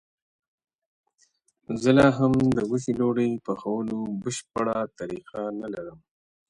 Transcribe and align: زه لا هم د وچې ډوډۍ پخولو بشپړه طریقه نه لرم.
زه 1.81 1.89
لا 1.97 2.07
هم 2.17 2.33
د 2.55 2.57
وچې 2.69 2.91
ډوډۍ 2.99 3.31
پخولو 3.45 3.99
بشپړه 4.21 4.77
طریقه 4.99 5.41
نه 5.61 5.67
لرم. 5.73 5.99